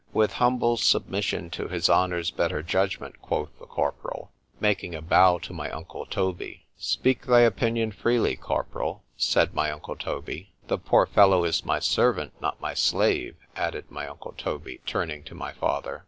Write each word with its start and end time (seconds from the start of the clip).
With 0.13 0.33
humble 0.41 0.77
submission 0.77 1.51
to 1.51 1.67
his 1.67 1.87
honour's 1.87 2.31
better 2.31 2.63
judgment, 2.63 3.21
quoth 3.21 3.49
the 3.59 3.67
corporal, 3.67 4.31
making 4.59 4.95
a 4.95 5.01
bow 5.03 5.37
to 5.37 5.53
my 5.53 5.69
uncle 5.69 6.07
Toby—Speak 6.07 7.27
thy 7.27 7.41
opinion 7.41 7.91
freely, 7.91 8.35
corporal, 8.35 9.03
said 9.15 9.53
my 9.53 9.69
uncle 9.69 9.95
Toby.—The 9.95 10.79
poor 10.79 11.05
fellow 11.05 11.43
is 11.43 11.63
my 11.65 11.77
servant,—not 11.77 12.59
my 12.59 12.73
slave,—added 12.73 13.91
my 13.91 14.07
uncle 14.07 14.31
Toby, 14.35 14.81
turning 14.87 15.21
to 15.25 15.35
my 15.35 15.53
father. 15.53 15.99